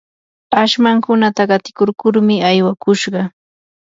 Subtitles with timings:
[0.61, 3.21] ashmankunata qatikurkurmi aywakushqa.